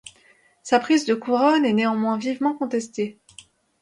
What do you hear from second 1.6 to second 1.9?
est